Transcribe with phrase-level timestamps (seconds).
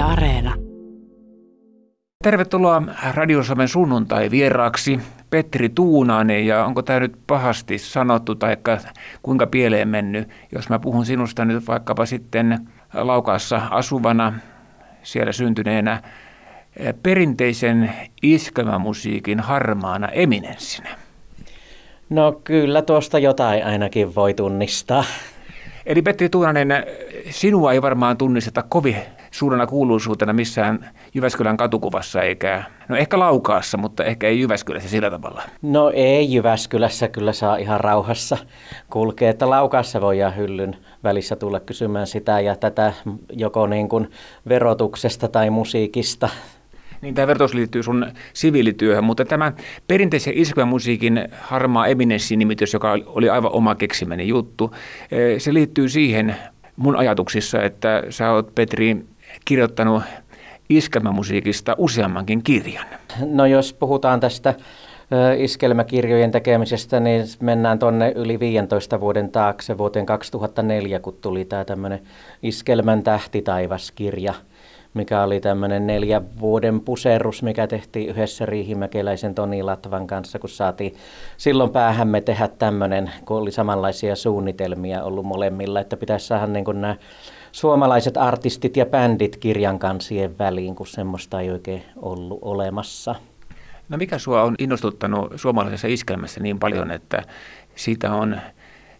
[0.00, 0.54] Yle Areena.
[2.24, 2.82] Tervetuloa
[3.14, 8.56] Radio Suomen sunnuntai vieraaksi Petri Tuunanen ja onko tämä nyt pahasti sanottu tai
[9.22, 14.32] kuinka pieleen mennyt, jos mä puhun sinusta nyt vaikkapa sitten Laukaassa asuvana,
[15.02, 16.02] siellä syntyneenä
[17.02, 17.92] perinteisen
[18.22, 20.90] iskelmämusiikin harmaana eminenssinä?
[22.10, 25.04] No kyllä tuosta jotain ainakin voi tunnistaa.
[25.86, 26.68] Eli Petri Tuunanen,
[27.30, 28.96] sinua ei varmaan tunnisteta kovin
[29.30, 35.42] suurena kuuluisuutena missään Jyväskylän katukuvassa, eikä, no ehkä Laukaassa, mutta ehkä ei Jyväskylässä sillä tavalla.
[35.62, 38.38] No ei Jyväskylässä, kyllä saa ihan rauhassa
[38.90, 42.92] kulkea, että Laukaassa voi hyllyn välissä tulla kysymään sitä ja tätä
[43.32, 44.10] joko niin kuin
[44.48, 46.28] verotuksesta tai musiikista
[47.00, 49.52] niin tämä vertaus liittyy sun siviilityöhön, mutta tämä
[49.88, 50.34] perinteisen
[50.66, 54.74] musiikin harmaa eminenssi-nimitys, joka oli aivan oma keksimäni juttu,
[55.10, 56.36] eh, se liittyy siihen
[56.76, 59.04] mun ajatuksissa, että sä oot Petri
[59.44, 60.02] kirjoittanut
[60.68, 62.86] iskelmämusiikista useammankin kirjan.
[63.26, 64.54] No jos puhutaan tästä
[65.38, 72.00] iskelmäkirjojen tekemisestä, niin mennään tuonne yli 15 vuoden taakse vuoteen 2004, kun tuli tämä tämmöinen
[72.42, 74.34] Iskelmän tähtitaivaskirja–
[74.94, 80.94] mikä oli tämmöinen neljä vuoden puserus, mikä tehtiin yhdessä Riihimäkeläisen Toni Latvan kanssa, kun saatiin
[81.36, 86.96] silloin päähämme tehdä tämmöinen, kun oli samanlaisia suunnitelmia ollut molemmilla, että pitäisi saada niin nämä
[87.52, 93.14] suomalaiset artistit ja bändit kirjan kansien väliin, kun semmoista ei oikein ollut olemassa.
[93.88, 97.22] No mikä sua on innostuttanut suomalaisessa iskelmässä niin paljon, että
[97.74, 98.40] siitä on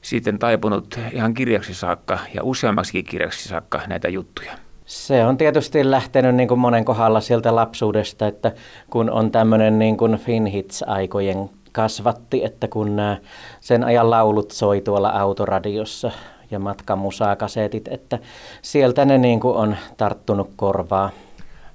[0.03, 4.53] sitten taipunut ihan kirjaksi saakka ja useammaksikin kirjaksi saakka näitä juttuja?
[4.87, 8.53] Se on tietysti lähtenyt niin kuin monen kohdalla sieltä lapsuudesta, että
[8.91, 13.17] kun on tämmöinen niin kuin Finhits-aikojen kasvatti, että kun nämä
[13.61, 16.11] sen ajan laulut soi tuolla autoradiossa
[16.51, 18.19] ja matkamusaakasetit, että
[18.62, 21.11] sieltä ne niin kuin on tarttunut korvaa.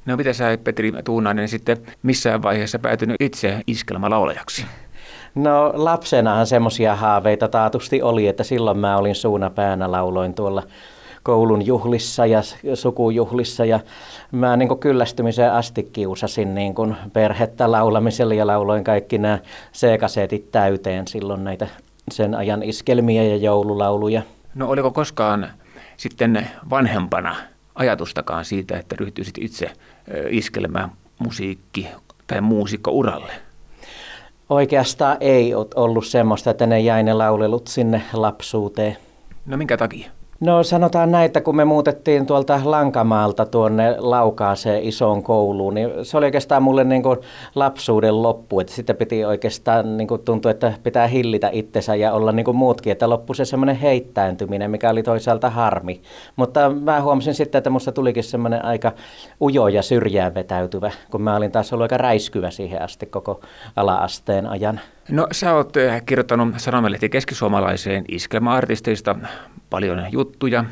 [0.06, 4.66] No mitä sä Petri Tuunainen sitten missään vaiheessa päätynyt itse iskelmälaulajaksi?
[5.36, 10.64] No lapsenahan semmoisia haaveita taatusti oli, että silloin mä olin suuna päänä lauloin tuolla
[11.24, 12.41] koulun juhlissa ja
[12.74, 13.80] sukujuhlissa ja
[14.31, 19.40] mä niin kyllästymiseen asti kiusasin niin kuin perhettä laulamisella ja lauloin kaikki nämä
[19.74, 21.68] C-kasetit täyteen silloin näitä
[22.12, 24.22] sen ajan iskelmiä ja joululauluja.
[24.55, 25.49] No oliko koskaan
[25.97, 27.35] sitten vanhempana
[27.75, 29.71] ajatustakaan siitä, että ryhtyisit itse
[30.29, 31.88] iskelmään musiikki-
[32.27, 33.31] tai muusikko-uralle?
[34.49, 38.97] Oikeastaan ei ollut semmoista, että ne jäi ne laulelut sinne lapsuuteen.
[39.45, 40.11] No minkä takia?
[40.40, 46.18] No sanotaan näin, että kun me muutettiin tuolta Lankamaalta tuonne Laukaaseen isoon kouluun, niin se
[46.18, 47.18] oli oikeastaan mulle niin kuin
[47.56, 48.59] lapsuuden loppu.
[48.59, 52.57] Että sitten piti oikeastaan niin kuin tuntua, että pitää hillitä itsensä ja olla niin kuin
[52.57, 56.01] muutkin, että loppu se semmoinen heittäytyminen, mikä oli toisaalta harmi.
[56.35, 58.91] Mutta mä huomasin sitten, että musta tulikin semmoinen aika
[59.41, 63.40] ujo ja syrjään vetäytyvä, kun mä olin taas ollut aika räiskyvä siihen asti koko
[63.75, 64.79] ala-asteen ajan.
[65.09, 69.16] No sä oot eh, kirjoittanut Sanomalehti keskisuomalaiseen iskelmäartisteista
[69.69, 70.66] paljon juttuja.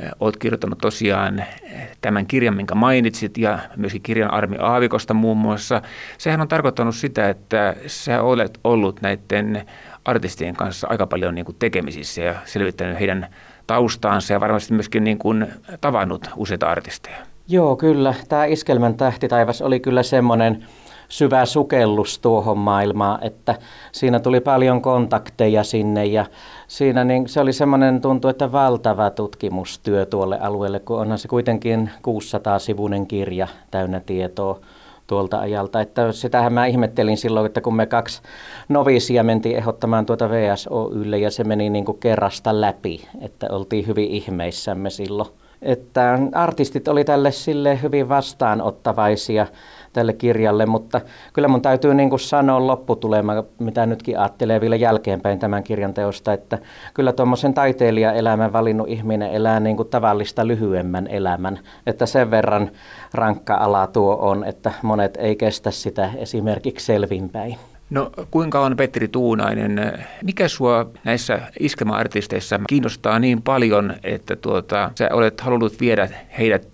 [0.00, 5.36] Eh, oot kirjoittanut tosiaan eh, tämän kirjan, minkä mainitsit, ja myöskin kirjan Armi Aavikosta muun
[5.36, 5.82] muassa.
[6.18, 9.66] Sehän on tarkoittanut sitä, että sä olet ollut näiden
[10.04, 13.26] artistien kanssa aika paljon niin kuin tekemisissä ja selvittänyt heidän
[13.66, 15.46] taustaansa ja varmasti myöskin niin kuin
[15.80, 17.16] tavannut useita artisteja.
[17.48, 18.14] Joo, kyllä.
[18.28, 20.64] Tämä Iskelmän tähtitaivas oli kyllä semmoinen
[21.10, 23.54] syvä sukellus tuohon maailmaan, että
[23.92, 26.26] siinä tuli paljon kontakteja sinne ja
[26.68, 31.90] siinä niin se oli semmoinen tuntu, että valtava tutkimustyö tuolle alueelle, kun onhan se kuitenkin
[31.98, 34.60] 600-sivuinen kirja täynnä tietoa
[35.06, 35.80] tuolta ajalta.
[35.80, 38.22] Että sitähän mä ihmettelin silloin, että kun me kaksi
[38.68, 44.10] novisia mentiin ehdottamaan tuota VSOYlle ja se meni niin kuin kerrasta läpi, että oltiin hyvin
[44.10, 45.28] ihmeissämme silloin.
[45.62, 49.46] Että artistit oli tälle sille hyvin vastaanottavaisia
[49.92, 51.00] tälle kirjalle, mutta
[51.32, 56.32] kyllä mun täytyy niin kuin sanoa lopputulema, mitä nytkin ajattelee vielä jälkeenpäin tämän kirjan teosta,
[56.32, 56.58] että
[56.94, 62.70] kyllä tuommoisen taiteilijaelämän valinnut ihminen elää niin kuin tavallista lyhyemmän elämän, että sen verran
[63.14, 67.56] rankka ala tuo on, että monet ei kestä sitä esimerkiksi selvinpäin.
[67.90, 75.08] No kuinka on Petri Tuunainen, mikä sua näissä iskelmäartisteissa kiinnostaa niin paljon, että tuota, sä
[75.12, 76.08] olet halunnut viedä
[76.38, 76.68] heidät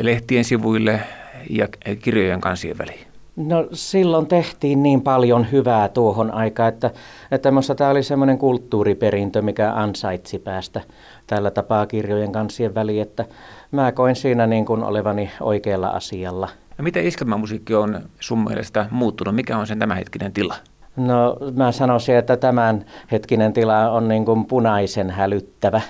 [0.00, 1.00] lehtien sivuille,
[1.50, 1.68] ja
[2.02, 3.06] kirjojen kansien väliin?
[3.36, 6.90] No silloin tehtiin niin paljon hyvää tuohon aikaan, että,
[7.30, 10.80] että tämä oli semmoinen kulttuuriperintö, mikä ansaitsi päästä
[11.26, 13.24] tällä tapaa kirjojen kansien väliin, että
[13.72, 16.48] mä koin siinä niin kuin olevani oikealla asialla.
[16.78, 19.34] No miten iskelmämusiikki on sun mielestä muuttunut?
[19.34, 20.54] Mikä on sen tämänhetkinen tila?
[20.96, 25.80] No mä sanoisin, että tämän hetkinen tila on niin kuin punaisen hälyttävä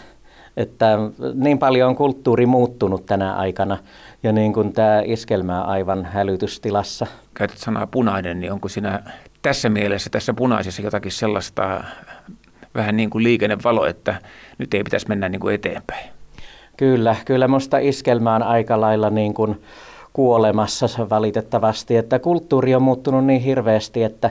[0.56, 0.98] Että
[1.34, 3.78] niin paljon on kulttuuri muuttunut tänä aikana
[4.22, 7.06] ja niin kuin tämä iskelmä aivan hälytystilassa.
[7.34, 9.02] Käytät sanaa punainen, niin onko siinä
[9.42, 11.84] tässä mielessä, tässä punaisessa jotakin sellaista
[12.74, 14.14] vähän niin kuin liikennevalo, että
[14.58, 16.10] nyt ei pitäisi mennä niin kuin eteenpäin?
[16.76, 19.62] Kyllä, kyllä minusta iskelmä on aika lailla niin kuin
[20.14, 24.30] kuolemassa valitettavasti, että kulttuuri on muuttunut niin hirveästi, että,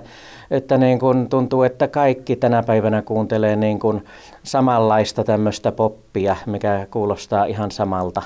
[0.51, 4.05] että niin kuin tuntuu, että kaikki tänä päivänä kuuntelee niin kuin
[4.43, 8.21] samanlaista tämmöistä poppia, mikä kuulostaa ihan samalta.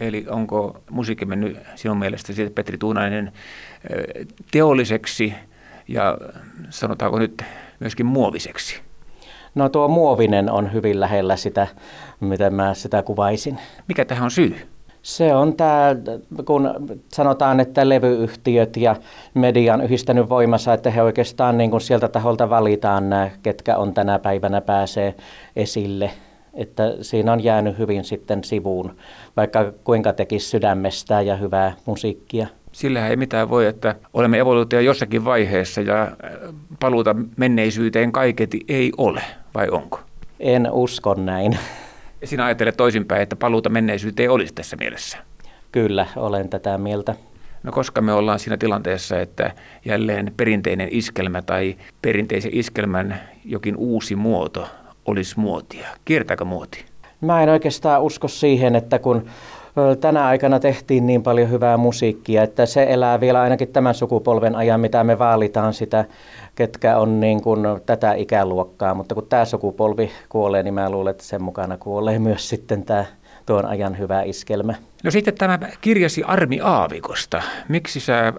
[0.00, 3.32] Eli onko musiikki mennyt sinun mielestä siitä Petri Tuunainen
[4.50, 5.34] teolliseksi
[5.88, 6.18] ja
[6.70, 7.42] sanotaanko nyt
[7.80, 8.80] myöskin muoviseksi?
[9.54, 11.66] No tuo muovinen on hyvin lähellä sitä,
[12.20, 13.58] miten mä sitä kuvaisin.
[13.88, 14.75] Mikä tähän on syy?
[15.06, 15.96] Se on tämä,
[16.44, 16.70] kun
[17.08, 18.96] sanotaan, että levyyhtiöt ja
[19.34, 23.94] media on yhdistänyt voimassa, että he oikeastaan niin kuin sieltä taholta valitaan nämä, ketkä on
[23.94, 25.14] tänä päivänä pääsee
[25.56, 26.10] esille.
[26.54, 28.96] Että siinä on jäänyt hyvin sitten sivuun,
[29.36, 32.46] vaikka kuinka tekisi sydämestään ja hyvää musiikkia.
[32.72, 36.16] Sillä ei mitään voi, että olemme evoluutio jossakin vaiheessa ja
[36.80, 39.22] paluuta menneisyyteen kaiketi ei ole,
[39.54, 40.00] vai onko?
[40.40, 41.58] En usko näin.
[42.26, 45.18] Sinä ajattelet toisinpäin, että paluuta menneisyyteen ei olisi tässä mielessä.
[45.72, 47.14] Kyllä, olen tätä mieltä.
[47.62, 49.52] No koska me ollaan siinä tilanteessa, että
[49.84, 54.68] jälleen perinteinen iskelmä tai perinteisen iskelmän jokin uusi muoto
[55.06, 55.88] olisi muotia.
[56.04, 56.84] Kiertääkö muoti?
[57.20, 59.26] Mä en oikeastaan usko siihen, että kun
[60.00, 64.80] tänä aikana tehtiin niin paljon hyvää musiikkia, että se elää vielä ainakin tämän sukupolven ajan,
[64.80, 66.04] mitä me vaalitaan sitä,
[66.54, 68.94] ketkä on niin kuin tätä ikäluokkaa.
[68.94, 73.04] Mutta kun tämä sukupolvi kuolee, niin mä luulen, että sen mukana kuolee myös sitten tämä
[73.46, 74.74] tuon ajan hyvä iskelmä.
[75.04, 77.42] No sitten tämä kirjasi Armi Aavikosta.
[77.68, 78.32] Miksi sä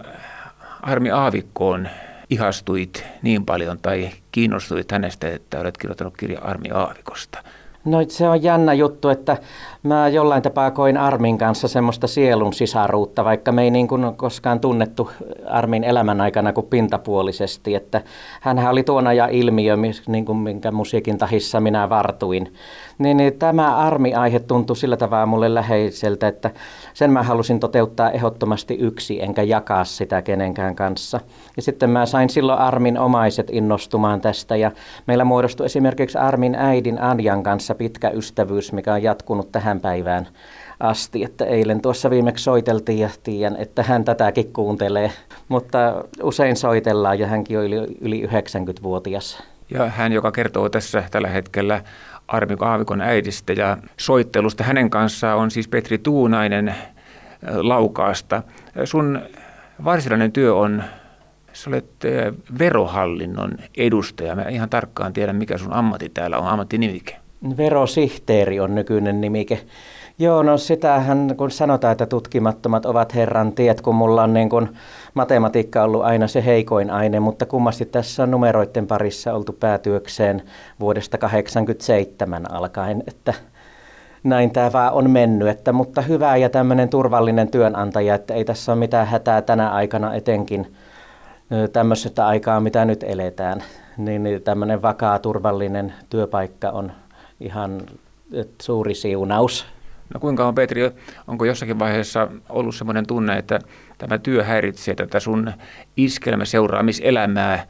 [0.82, 1.88] Armi Aavikkoon
[2.30, 7.38] ihastuit niin paljon tai kiinnostuit hänestä, että olet kirjoittanut kirja Armi Aavikosta?
[7.84, 9.36] No se on jännä juttu, että
[9.82, 14.60] mä jollain tapaa koin Armin kanssa semmoista sielun sisaruutta, vaikka me ei niin kuin koskaan
[14.60, 15.10] tunnettu
[15.46, 17.74] Armin elämän aikana kuin pintapuolisesti.
[17.74, 18.02] Että
[18.40, 19.76] hänhän oli tuona ja ilmiö,
[20.06, 22.52] niin kuin minkä musiikin tahissa minä vartuin.
[22.98, 26.50] Niin, niin tämä Armi-aihe tuntui sillä tavalla mulle läheiseltä, että
[26.94, 31.20] sen mä halusin toteuttaa ehdottomasti yksi, enkä jakaa sitä kenenkään kanssa.
[31.56, 34.70] Ja sitten mä sain silloin Armin omaiset innostumaan tästä ja
[35.06, 40.28] meillä muodostui esimerkiksi Armin äidin Anjan kanssa pitkä ystävyys, mikä on jatkunut tähän päivään
[40.80, 45.12] asti, että eilen tuossa viimeksi soiteltiin ja tiedän, että hän tätäkin kuuntelee,
[45.48, 49.42] mutta usein soitellaan ja hänkin on yli, yli 90-vuotias.
[49.70, 51.82] Ja hän, joka kertoo tässä tällä hetkellä
[52.28, 54.64] Armi Aavikon äidistä ja soittelusta.
[54.64, 56.74] Hänen kanssaan on siis Petri Tuunainen
[57.56, 58.42] Laukaasta.
[58.84, 59.22] Sun
[59.84, 60.84] varsinainen työ on,
[61.52, 61.90] sä olet
[62.58, 64.36] verohallinnon edustaja.
[64.36, 67.16] Mä ihan tarkkaan tiedän, mikä sun ammatti täällä on, ammattinimike.
[67.56, 69.60] Verosihteeri on nykyinen nimike.
[70.18, 74.68] Joo, no sitähän kun sanotaan, että tutkimattomat ovat herran tiet, kun mulla on niin kun
[75.14, 80.42] matematiikka ollut aina se heikoin aine, mutta kummasti tässä on numeroiden parissa oltu päätyökseen
[80.80, 83.34] vuodesta 1987 alkaen, että
[84.24, 88.72] näin tämä vaan on mennyt, että, mutta hyvä ja tämmöinen turvallinen työnantaja, että ei tässä
[88.72, 90.74] ole mitään hätää tänä aikana etenkin
[91.72, 93.62] tämmöisestä aikaa, mitä nyt eletään,
[93.96, 96.92] niin, niin tämmöinen vakaa, turvallinen työpaikka on
[97.40, 97.82] ihan
[98.62, 99.66] suuri siunaus.
[100.14, 100.90] No kuinka on Petri,
[101.26, 103.58] onko jossakin vaiheessa ollut sellainen tunne, että
[103.98, 105.52] tämä työ häiritsee tätä sun
[105.96, 107.66] iskelmäseuraamiselämää,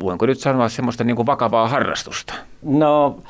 [0.00, 2.34] voinko nyt sanoa semmoista niin kuin vakavaa harrastusta?
[2.62, 3.22] No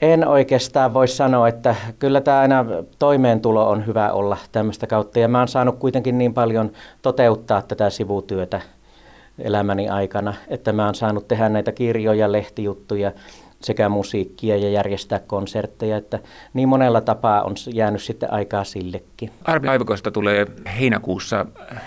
[0.00, 2.64] en oikeastaan voi sanoa, että kyllä tämä aina
[2.98, 7.90] toimeentulo on hyvä olla tämmöistä kautta ja mä oon saanut kuitenkin niin paljon toteuttaa tätä
[7.90, 8.60] sivutyötä
[9.38, 13.12] elämäni aikana, että mä oon saanut tehdä näitä kirjoja, lehtijuttuja,
[13.60, 16.18] sekä musiikkia ja järjestää konsertteja, että
[16.54, 19.30] niin monella tapaa on jäänyt sitten aikaa sillekin.
[19.44, 20.46] Arvi Aivikosta tulee
[20.80, 21.46] heinäkuussa,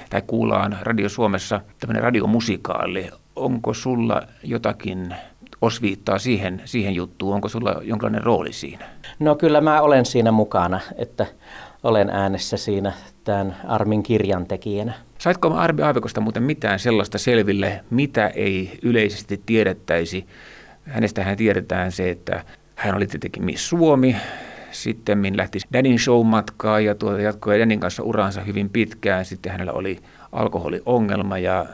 [0.10, 3.10] tai kuullaan Radio Suomessa tämmöinen radiomusikaali.
[3.36, 5.16] Onko sulla jotakin
[5.62, 7.36] osviittaa siihen, siihen juttuun?
[7.36, 8.86] Onko sulla jonkinlainen rooli siinä?
[9.20, 11.26] No kyllä mä olen siinä mukana, että
[11.84, 14.94] olen äänessä siinä tämän Armin kirjan tekijänä.
[15.18, 20.26] Saitko Arvi Aivikosta muuten mitään sellaista selville, mitä ei yleisesti tiedettäisi
[20.90, 22.44] Hänestähän tiedetään se, että
[22.76, 24.16] hän oli tietenkin Miss Suomi,
[24.72, 29.26] sitten lähti Danin show-matkaa ja tuota jatkoi Danin kanssa uransa hyvin pitkään.
[29.26, 30.00] Sitten hänellä oli
[30.32, 31.66] alkoholiongelma ja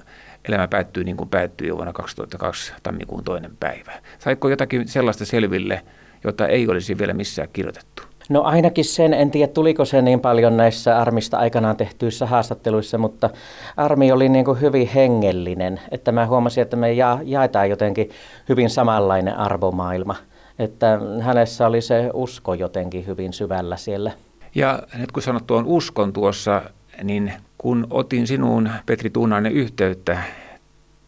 [0.47, 3.91] elämä päättyi niin kuin päättyi vuonna 2002 tammikuun toinen päivä.
[4.19, 5.81] Saiko jotakin sellaista selville,
[6.23, 8.03] jota ei olisi vielä missään kirjoitettu?
[8.29, 13.29] No ainakin sen, en tiedä tuliko se niin paljon näissä Armista aikanaan tehtyissä haastatteluissa, mutta
[13.77, 18.09] Armi oli niin kuin hyvin hengellinen, että mä huomasin, että me ja, jaetaan jotenkin
[18.49, 20.15] hyvin samanlainen arvomaailma.
[20.59, 24.11] että hänessä oli se usko jotenkin hyvin syvällä siellä.
[24.55, 26.61] Ja nyt kun sanot tuon uskon tuossa,
[27.03, 30.17] niin kun otin sinuun Petri Tuunainen yhteyttä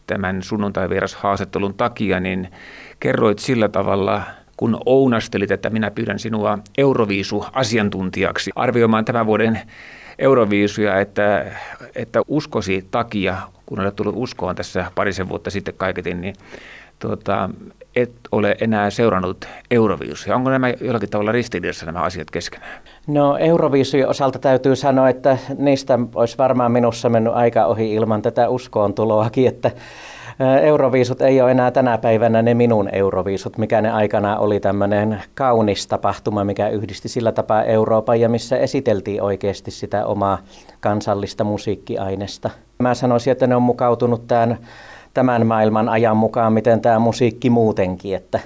[0.06, 2.48] tämän sunnuntai-vieras-haastattelun takia, niin
[3.00, 4.22] kerroit sillä tavalla,
[4.58, 9.60] kun ounastelit, että minä pyydän sinua Euroviisu-asiantuntijaksi arvioimaan tämän vuoden
[10.18, 11.44] Euroviisuja, että,
[11.94, 13.36] että uskosi takia,
[13.66, 16.34] kun olet tullut uskoon tässä parisen vuotta sitten kaiketin, niin
[16.98, 17.50] tuota,
[17.96, 20.36] et ole enää seurannut Euroviisuja.
[20.36, 22.82] Onko nämä jollakin tavalla ristiriidassa nämä asiat keskenään?
[23.06, 28.48] No Euroviisujen osalta täytyy sanoa, että niistä olisi varmaan minussa mennyt aika ohi ilman tätä
[28.48, 29.70] uskoon tuloakin, että
[30.62, 35.86] Euroviisut ei ole enää tänä päivänä ne minun Euroviisut, mikä ne aikana oli tämmöinen kaunis
[35.86, 40.38] tapahtuma, mikä yhdisti sillä tapaa Euroopan ja missä esiteltiin oikeasti sitä omaa
[40.80, 42.50] kansallista musiikkiainesta.
[42.78, 44.58] Mä sanoisin, että ne on mukautunut tämän,
[45.14, 48.40] tämän maailman ajan mukaan, miten tämä musiikki muutenkin, että,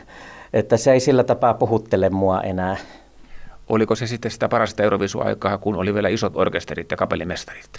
[0.52, 2.76] että se ei sillä tapaa puhuttele mua enää.
[3.68, 7.70] Oliko se sitten sitä parasta Euroviisuaikaa, kun oli vielä isot orkesterit ja kapellimestarit?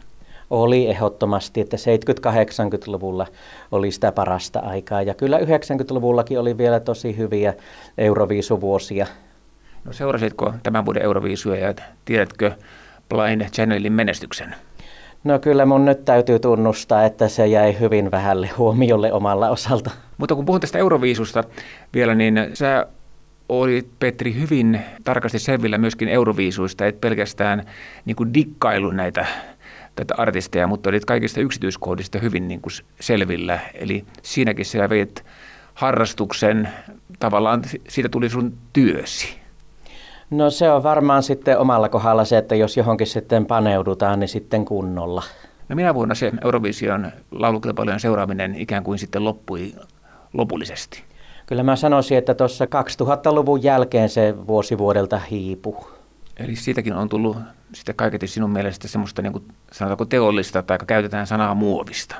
[0.49, 3.27] Oli ehdottomasti, että 70-80-luvulla
[3.71, 5.01] oli sitä parasta aikaa.
[5.01, 7.53] Ja kyllä 90-luvullakin oli vielä tosi hyviä
[7.97, 9.07] Euroviisuvuosia.
[9.85, 11.73] No seurasitko tämän vuoden Euroviisuja ja
[12.05, 12.51] tiedätkö
[13.09, 14.55] Blind Channelin menestyksen?
[15.23, 19.91] No kyllä mun nyt täytyy tunnustaa, että se jäi hyvin vähälle huomiolle omalla osalta.
[20.17, 21.43] Mutta kun puhun tästä Euroviisusta
[21.93, 22.87] vielä, niin sä
[23.49, 27.63] olit Petri hyvin tarkasti selvillä myöskin Euroviisuista, et pelkästään
[28.05, 29.25] niin kuin dikkailu näitä
[29.95, 33.59] tätä artisteja, mutta olit kaikista yksityiskohdista hyvin niin kuin selvillä.
[33.73, 35.25] Eli siinäkin sä veit
[35.73, 36.69] harrastuksen,
[37.19, 39.43] tavallaan siitä tuli sun työsi.
[40.29, 44.65] No se on varmaan sitten omalla kohdalla se, että jos johonkin sitten paneudutaan, niin sitten
[44.65, 45.23] kunnolla.
[45.69, 49.73] No minä vuonna se Eurovision laulukilpailujen seuraaminen ikään kuin sitten loppui
[50.33, 51.03] lopullisesti?
[51.45, 55.85] Kyllä mä sanoisin, että tuossa 2000-luvun jälkeen se vuosi vuodelta hiipui.
[56.37, 57.37] Eli siitäkin on tullut
[57.75, 62.15] sitten kaiketi sinun mielestä semmoista niin kuin, sanotaanko teollista tai käytetään sanaa muovista.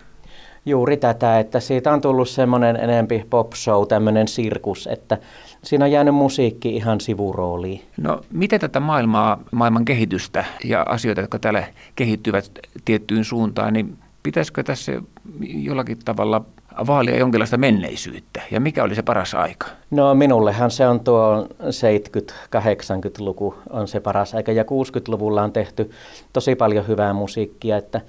[0.66, 5.18] Juuri tätä, että siitä on tullut semmoinen enempi pop show, tämmöinen sirkus, että
[5.64, 7.82] siinä on jäänyt musiikki ihan sivurooliin.
[7.98, 11.64] No miten tätä maailmaa, maailman kehitystä ja asioita, jotka täällä
[11.96, 12.52] kehittyvät
[12.86, 14.92] tiettyyn suuntaan, niin pitäisikö tässä
[15.42, 16.46] jollakin tavalla
[16.88, 18.42] vaalia jonkinlaista menneisyyttä?
[18.52, 19.68] Ja mikä oli se paras aika?
[19.92, 24.52] No minullehan se on tuo 70-80-luku on se paras aika.
[24.52, 25.92] Ja 60-luvulla on tehty
[26.34, 27.78] tosi paljon hyvää musiikkia.
[27.78, 28.02] Että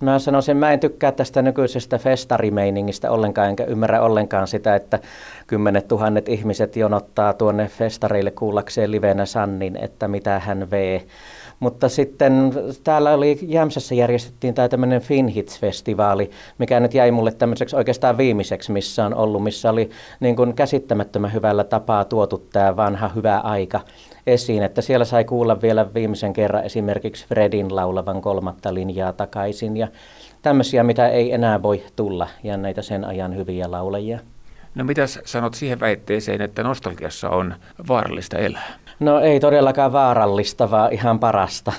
[0.00, 4.98] mä sanoisin, mä en tykkää tästä nykyisestä festarimeiningistä ollenkaan, enkä ymmärrä ollenkaan sitä, että
[5.46, 11.04] kymmenet tuhannet ihmiset jonottaa tuonne festareille kuullakseen livenä Sannin, että mitä hän vee.
[11.60, 12.52] Mutta sitten
[12.84, 19.06] täällä oli Jämsässä järjestettiin tämä tämmöinen Finhits-festivaali, mikä nyt jäi mulle tämmöiseksi oikeastaan viimeiseksi, missä
[19.06, 19.90] on ollut, missä oli
[20.20, 23.80] niin kuin käsittämättömän hyvällä tapaa tuotu tämä vanha hyvä aika
[24.28, 29.88] esiin, että siellä sai kuulla vielä viimeisen kerran esimerkiksi Fredin laulavan kolmatta linjaa takaisin ja
[30.42, 34.18] tämmöisiä, mitä ei enää voi tulla ja näitä sen ajan hyviä laulajia.
[34.74, 37.54] No mitä sanot siihen väitteeseen, että nostalgiassa on
[37.88, 38.72] vaarallista elää?
[39.00, 41.72] No ei todellakaan vaarallista, vaan ihan parasta.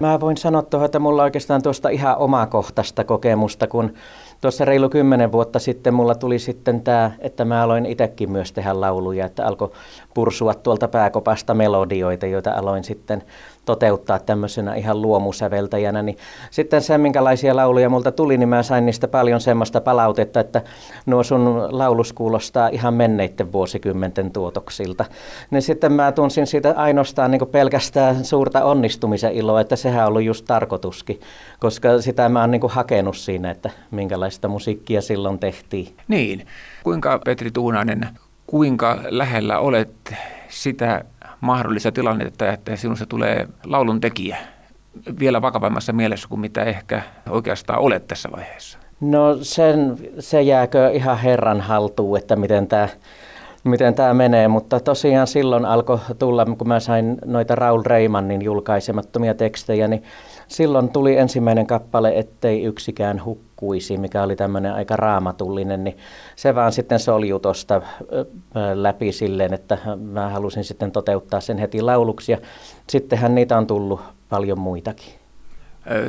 [0.00, 3.94] Mä voin sanoa tuohon, että mulla oikeastaan tuosta ihan omakohtaista kokemusta, kun
[4.40, 8.80] tuossa reilu kymmenen vuotta sitten mulla tuli sitten tämä, että mä aloin itsekin myös tehdä
[8.80, 9.70] lauluja, että alkoi
[10.14, 13.22] pursua tuolta pääkopasta melodioita, joita aloin sitten
[13.64, 16.16] toteuttaa tämmöisenä ihan luomusäveltäjänä, niin
[16.50, 20.62] sitten se, minkälaisia lauluja multa tuli, niin mä sain niistä paljon semmoista palautetta, että
[21.06, 25.04] nuo sun laulus kuulostaa ihan menneiden vuosikymmenten tuotoksilta.
[25.50, 30.22] Niin sitten mä tunsin siitä ainoastaan niin pelkästään suurta onnistumisen iloa, että sehän on ollut
[30.22, 31.20] just tarkoituskin,
[31.60, 35.94] koska sitä mä oon niin hakenut siinä, että minkälaista musiikkia silloin tehtiin.
[36.08, 36.46] Niin.
[36.84, 38.08] Kuinka Petri Tuunainen,
[38.46, 39.90] kuinka lähellä olet
[40.48, 41.04] sitä
[41.40, 44.36] mahdollista tilannetta, että sinusta tulee laulun tekijä
[45.18, 48.78] vielä vakavammassa mielessä kuin mitä ehkä oikeastaan olet tässä vaiheessa?
[49.00, 52.88] No sen, se jääkö ihan Herran haltuun, että miten tämä
[53.64, 59.34] miten tämä menee, mutta tosiaan silloin alkoi tulla, kun mä sain noita Raul Reimannin julkaisemattomia
[59.34, 60.02] tekstejä, niin
[60.48, 65.96] silloin tuli ensimmäinen kappale, ettei yksikään hukkuisi, mikä oli tämmöinen aika raamatullinen, niin
[66.36, 67.82] se vaan sitten solju tuosta
[68.74, 72.38] läpi silleen, että mä halusin sitten toteuttaa sen heti lauluksi ja
[72.88, 75.14] sittenhän niitä on tullut paljon muitakin.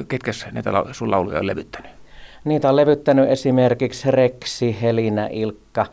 [0.07, 2.00] Ketkä näitä sun lauluja on levyttänyt?
[2.43, 5.85] Niitä on levyttänyt esimerkiksi Reksi, Helinä, Ilkka,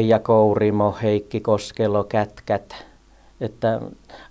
[0.00, 2.74] ja Kourimo, Heikki Koskelo, Kätkät,
[3.40, 3.80] Että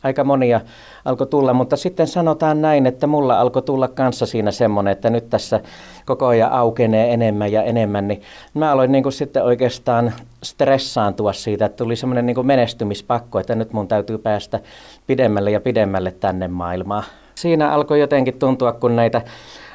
[0.04, 0.62] aika monia
[1.06, 5.30] alkoi tulla, mutta sitten sanotaan näin, että mulla alkoi tulla kanssa siinä semmoinen, että nyt
[5.30, 5.60] tässä
[6.06, 8.22] koko ajan aukenee enemmän ja enemmän, niin
[8.54, 13.56] mä aloin niin kuin sitten oikeastaan stressaantua siitä, että tuli semmoinen niin kuin menestymispakko, että
[13.56, 14.60] nyt mun täytyy päästä
[15.08, 17.04] pidemmälle ja pidemmälle tänne maailmaan.
[17.36, 19.22] Siinä alkoi jotenkin tuntua, kun näitä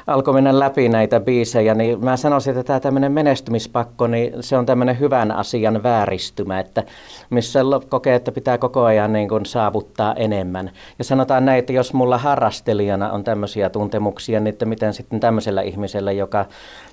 [0.09, 4.65] alkoi mennä läpi näitä biisejä, niin mä sanoisin, että tämä tämmöinen menestymispakko, niin se on
[4.65, 6.83] tämmöinen hyvän asian vääristymä, että
[7.29, 10.71] missä kokee, että pitää koko ajan niin kuin saavuttaa enemmän.
[10.99, 15.61] Ja sanotaan näin, että jos mulla harrastelijana on tämmöisiä tuntemuksia, niin että miten sitten tämmöisellä
[15.61, 16.45] ihmisellä, joka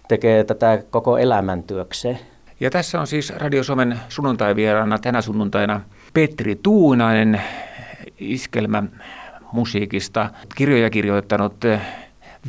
[0.08, 2.18] tekee tätä koko elämäntyökseen.
[2.60, 5.80] Ja tässä on siis Radio Suomen sunnuntaivieraana tänä sunnuntaina
[6.14, 7.40] Petri Tuunainen,
[8.18, 8.82] iskelmä
[9.52, 11.54] musiikista, kirjoja kirjoittanut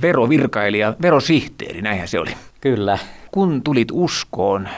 [0.01, 2.31] verovirkailija, verosihteeri, näinhän se oli.
[2.61, 2.97] Kyllä.
[3.31, 4.69] Kun tulit uskoon,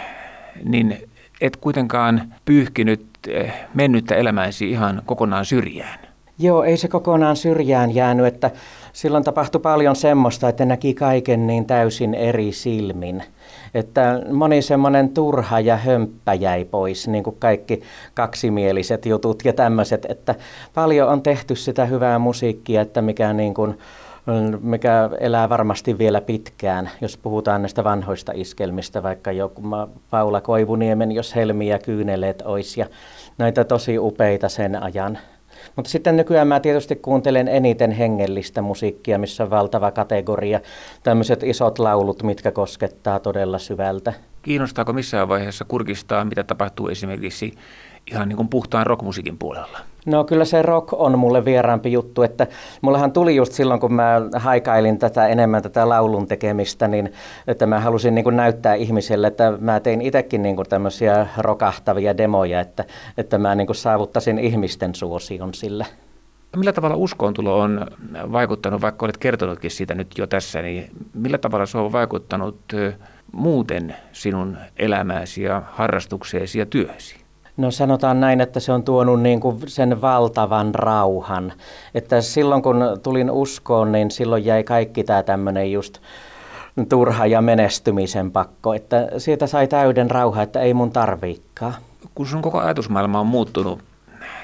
[0.63, 1.09] niin
[1.41, 5.99] et kuitenkaan pyyhkinyt eh, mennyttä elämäisi ihan kokonaan syrjään.
[6.39, 8.51] Joo, ei se kokonaan syrjään jäänyt, että
[8.93, 13.23] silloin tapahtui paljon semmoista, että näki kaiken niin täysin eri silmin.
[13.73, 17.81] Että moni semmoinen turha ja hömppä jäi pois, niin kuin kaikki
[18.13, 20.35] kaksimieliset jutut ja tämmöiset, että
[20.73, 23.77] paljon on tehty sitä hyvää musiikkia, että mikä niin kuin
[24.62, 29.62] mikä elää varmasti vielä pitkään, jos puhutaan näistä vanhoista iskelmistä, vaikka joku
[30.09, 32.86] Paula Koivuniemen, jos helmiä kyyneleet ois ja
[33.38, 35.17] näitä tosi upeita sen ajan.
[35.75, 40.59] Mutta sitten nykyään mä tietysti kuuntelen eniten hengellistä musiikkia, missä on valtava kategoria,
[41.03, 44.13] tämmöiset isot laulut, mitkä koskettaa todella syvältä.
[44.41, 47.53] Kiinnostaako missään vaiheessa kurkistaa, mitä tapahtuu esimerkiksi
[48.12, 49.79] ihan niin kuin puhtaan rockmusiikin puolella?
[50.09, 52.47] No kyllä se rock on mulle vieraampi juttu, että
[52.81, 57.13] mullahan tuli just silloin, kun mä haikailin tätä enemmän tätä laulun tekemistä, niin
[57.47, 62.85] että mä halusin niin näyttää ihmisille, että mä tein itsekin niin tämmöisiä rokahtavia demoja, että,
[63.17, 65.85] että mä niin kuin saavuttasin ihmisten suosion sillä.
[66.55, 67.85] Millä tavalla uskoontulo on
[68.31, 72.59] vaikuttanut, vaikka olet kertonutkin siitä nyt jo tässä, niin millä tavalla se on vaikuttanut
[73.31, 77.28] muuten sinun elämääsi ja harrastukseesi ja työsi?
[77.59, 81.53] No sanotaan näin, että se on tuonut niin kuin sen valtavan rauhan.
[81.93, 85.97] Että silloin kun tulin uskoon, niin silloin jäi kaikki tämä tämmöinen just
[86.89, 88.73] turha ja menestymisen pakko.
[88.73, 91.73] Että siitä sai täyden rauha, että ei mun tarviikaan.
[92.15, 93.79] Kun sun koko ajatusmaailma on muuttunut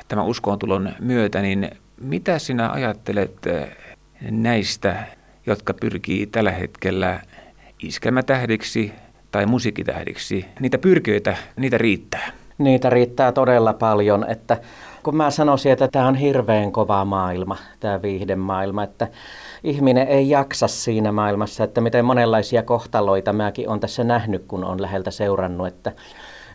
[0.08, 1.70] tämän uskoontulon myötä, niin
[2.02, 3.36] mitä sinä ajattelet
[4.32, 5.04] näistä,
[5.46, 7.20] jotka pyrkii tällä hetkellä
[7.84, 8.94] iskelmätähdiksi
[9.32, 10.46] tai musiikkitähdiksi?
[10.60, 12.45] Niitä pyrkiöitä, niitä riittää.
[12.58, 14.58] Niitä riittää todella paljon, että
[15.04, 19.08] kun mä sanoisin, että tämä on hirveän kova maailma, tämä viihdemaailma, että
[19.64, 24.82] ihminen ei jaksa siinä maailmassa, että miten monenlaisia kohtaloita mäkin olen tässä nähnyt, kun on
[24.82, 25.92] läheltä seurannut, että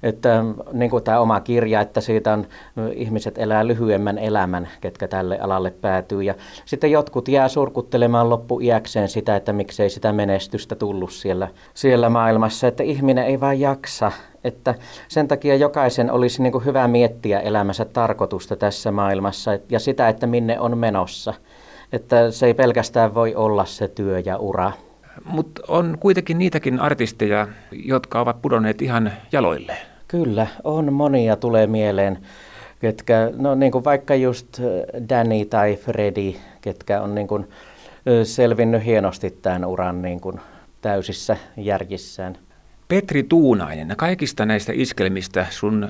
[0.02, 2.46] että niin kuin tämä oma kirja, että siitä on
[2.94, 6.22] ihmiset elää lyhyemmän elämän, ketkä tälle alalle päätyy.
[6.22, 6.34] Ja
[6.64, 12.68] sitten jotkut jää surkuttelemaan loppuiäkseen sitä, että miksei sitä menestystä tullut siellä, siellä maailmassa.
[12.68, 14.12] Että ihminen ei vaan jaksa.
[14.44, 14.74] Että
[15.08, 20.26] sen takia jokaisen olisi niin kuin hyvä miettiä elämänsä tarkoitusta tässä maailmassa ja sitä, että
[20.26, 21.34] minne on menossa.
[21.92, 24.72] Että se ei pelkästään voi olla se työ ja ura.
[25.24, 29.86] Mutta on kuitenkin niitäkin artisteja, jotka ovat pudonneet ihan jaloilleen.
[30.08, 32.18] Kyllä, on monia tulee mieleen,
[32.80, 34.60] ketkä, no niin kuin vaikka just
[35.08, 37.48] Danny tai Freddy, ketkä on niin kuin
[38.24, 40.40] selvinnyt hienosti tämän uran niin kuin
[40.80, 42.38] täysissä järjissään.
[42.88, 45.88] Petri Tuunainen, kaikista näistä iskelmistä sun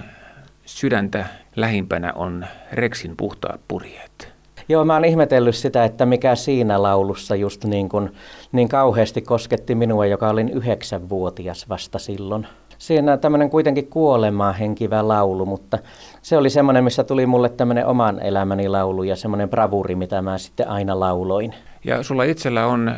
[0.64, 4.33] sydäntä lähimpänä on Rexin puhtaat purjeet.
[4.71, 8.13] Joo, mä oon ihmetellyt sitä, että mikä siinä laulussa just niin, kuin,
[8.53, 12.47] niin kauheasti kosketti minua, joka olin yhdeksänvuotias vasta silloin
[12.79, 15.79] siinä tämmöinen kuitenkin kuolemaa henkivä laulu, mutta
[16.23, 20.39] se oli semmoinen, missä tuli mulle tämmöinen oman elämäni laulu ja semmoinen bravuri, mitä mä
[20.39, 21.55] sitten aina lauloin.
[21.85, 22.95] Ja sulla itsellä on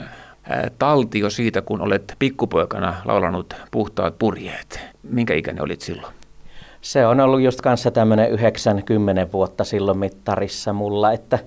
[0.78, 4.80] taltio siitä, kun olet pikkupoikana laulanut puhtaat purjeet.
[5.02, 6.14] Minkä ikäinen olit silloin?
[6.82, 11.38] Se on ollut just kanssa tämmöinen 90 vuotta silloin mittarissa mulla, että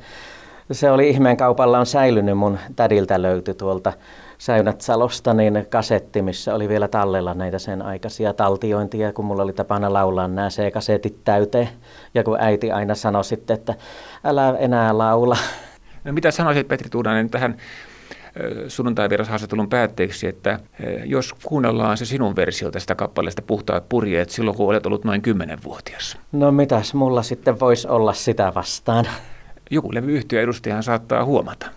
[0.72, 3.94] se oli ihmeen kaupalla on säilynyt mun tädiltä löyty tuolta
[4.38, 9.94] Säynät-Salosta niin kasetti, missä oli vielä tallella näitä sen aikaisia taltiointia, kun mulla oli tapana
[9.94, 11.70] laulaa nämä C-kasetit täyteen.
[12.14, 13.74] Ja kun äiti aina sanoi sitten, että
[14.24, 15.38] älä enää laula.
[16.04, 17.58] No mitä sanoisit Petri Tuudanen tähän
[18.68, 20.60] sunnuntaivierashaastattelun päätteeksi, että
[21.06, 26.18] jos kuunnellaan se sinun versio tästä kappaleesta Puhtaat purjeet silloin, kun olet ollut noin 10-vuotias.
[26.32, 29.06] No mitäs mulla sitten voisi olla sitä vastaan?
[29.72, 31.68] Joku levyyhtiö edustajan saattaa huomata.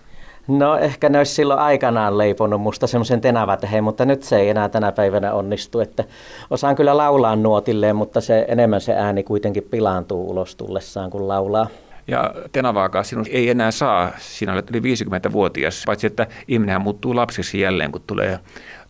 [0.49, 4.69] No ehkä ne olisi silloin aikanaan leiponut musta semmoisen tenavateheen, mutta nyt se ei enää
[4.69, 5.81] tänä päivänä onnistu.
[5.81, 6.05] Että
[6.51, 11.67] osaan kyllä laulaa nuotilleen, mutta se enemmän se ääni kuitenkin pilaantuu ulos tullessaan, kun laulaa.
[12.09, 17.61] Ja tenavaakaan sinun ei enää saa, sinä olet yli 50-vuotias, paitsi että ihminen muuttuu lapsiksi
[17.61, 18.39] jälleen, kun tulee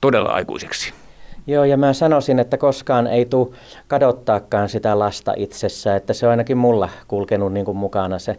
[0.01, 0.93] todella aikuiseksi.
[1.47, 3.55] Joo, ja mä sanoisin, että koskaan ei tule
[3.87, 8.39] kadottaakaan sitä lasta itsessä, että se on ainakin mulla kulkenut niin kuin mukana se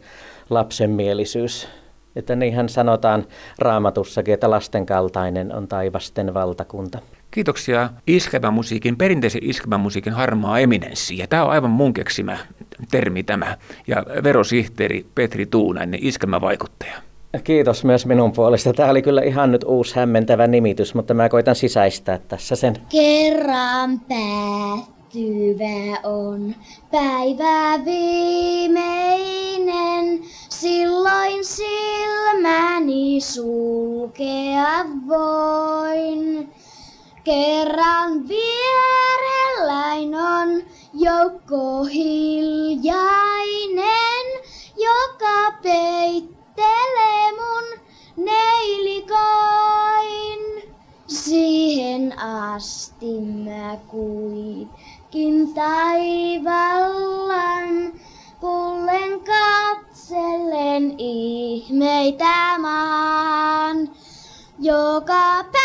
[0.50, 1.68] lapsenmielisyys.
[2.16, 3.26] Että niinhän sanotaan
[3.60, 7.00] raamatussakin, että lasten kaltainen on taivasten valtakunta.
[7.32, 11.18] Kiitoksia iskelmämusiikin, perinteisen iskelmämusiikin harmaa eminenssi.
[11.18, 12.38] Ja tämä on aivan mun keksimä
[12.92, 13.58] termi tämä.
[13.88, 16.94] Ja verosihteeri Petri Tuunainen, iskelmävaikuttaja.
[17.44, 18.74] Kiitos myös minun puolesta.
[18.74, 22.76] Tämä oli kyllä ihan nyt uusi hämmentävä nimitys, mutta mä koitan sisäistää tässä sen.
[22.90, 24.90] Kerran päättyvä
[26.04, 26.56] on
[26.92, 29.00] päivä viimeinen,
[30.50, 36.50] silloin silmäni sulkea voin.
[37.24, 43.06] Kerran vierelläin on joukko hiljainen,
[44.78, 47.64] joka peittelee mun
[48.26, 49.10] neilikoin.
[51.08, 56.90] Siihen asti mä kuitenkin taivallan,
[58.40, 63.90] kullen katsellen ihmeitä maan.
[64.60, 65.59] Joka päiväni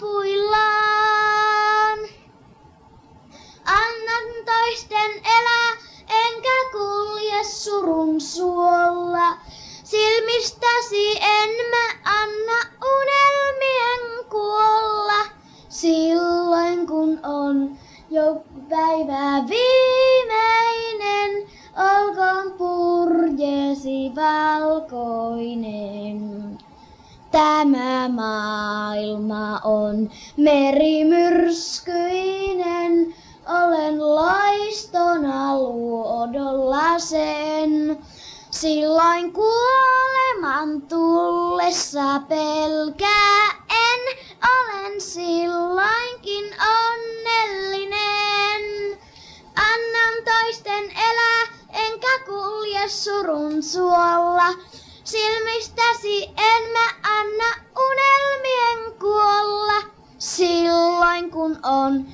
[0.00, 1.98] lopuillaan.
[3.64, 5.72] Annan toisten elää,
[6.08, 9.36] enkä kulje surun suolla.
[9.84, 15.24] Silmistäsi en mä anna unelmien kuolla,
[15.68, 17.78] silloin kun on
[18.10, 25.90] jo päivä viimeinen, olkoon purjeesi valkoinen.
[27.30, 33.14] Tämä maailma on merimyrskyinen,
[33.48, 37.98] olen loistona luodolla sen.
[38.50, 44.00] Silloin kuoleman tullessa pelkää en,
[44.42, 46.44] olen silloinkin
[46.84, 48.62] onnellinen.
[49.56, 54.46] Annan toisten elää, enkä kulje surun suolla.
[55.10, 56.86] Silmistäsi en mä
[57.18, 59.82] anna unelmien kuolla,
[60.18, 62.06] silloin kun on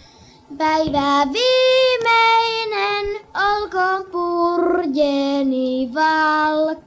[0.58, 6.86] Päivä viimeinen, olkoon purjeeni valkoinen.